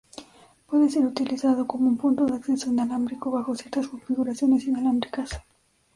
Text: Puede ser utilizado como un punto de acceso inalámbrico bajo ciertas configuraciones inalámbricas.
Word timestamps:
Puede 0.65 0.89
ser 0.89 1.05
utilizado 1.05 1.67
como 1.67 1.87
un 1.87 1.95
punto 1.95 2.25
de 2.25 2.33
acceso 2.33 2.71
inalámbrico 2.71 3.29
bajo 3.29 3.53
ciertas 3.53 3.87
configuraciones 3.87 4.63
inalámbricas. 4.65 5.39